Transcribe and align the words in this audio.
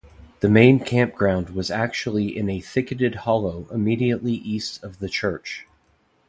The 0.39 0.49
main 0.49 0.79
campground 0.79 1.51
was 1.51 1.69
actually 1.69 2.35
in 2.35 2.49
a 2.49 2.59
thicketted 2.59 3.13
hollow 3.13 3.67
immediately 3.71 4.33
east 4.33 4.83
of 4.83 4.97
the 4.97 5.07
church. 5.07 5.67